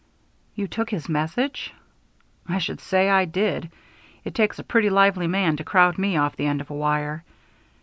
[0.55, 1.75] "You took his message?"
[2.49, 3.69] "I should say I did.
[4.25, 7.23] It takes a pretty lively man to crowd me off the end of a wire.